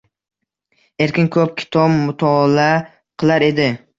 [1.05, 2.67] Erkin ro'p kitom mutoala
[3.25, 3.71] qilar edi.